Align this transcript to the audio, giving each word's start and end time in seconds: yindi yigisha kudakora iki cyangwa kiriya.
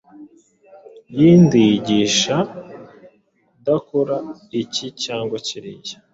yindi 1.17 1.57
yigisha 1.67 2.35
kudakora 2.49 4.17
iki 4.61 4.85
cyangwa 5.03 5.35
kiriya. 5.45 5.95